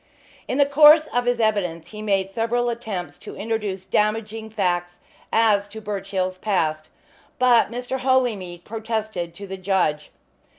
In 0.47 0.57
the 0.57 0.65
course 0.65 1.05
of 1.13 1.25
his 1.25 1.39
evidence 1.39 1.89
he 1.89 2.01
made 2.01 2.31
several 2.31 2.69
attempts 2.69 3.19
to 3.19 3.35
introduce 3.35 3.85
damaging 3.85 4.49
facts 4.49 4.99
as 5.31 5.67
to 5.67 5.79
Birchill's 5.79 6.39
past, 6.39 6.89
but 7.37 7.69
Mr. 7.69 7.99
Holymead 7.99 8.63
protested 8.63 9.35
to 9.35 9.45
the 9.45 9.57
judge. 9.57 10.09